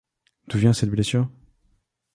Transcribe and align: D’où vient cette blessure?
D’où 0.47 0.57
vient 0.57 0.73
cette 0.73 0.89
blessure? 0.89 1.29